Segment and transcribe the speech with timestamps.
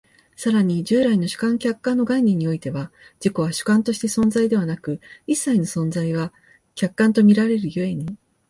[0.35, 2.91] 更に従来の主観・客観の概念においては、
[3.23, 6.33] 自己は主観として存在でなく、一切の存在は
[6.73, 8.15] 客観と見られる故に、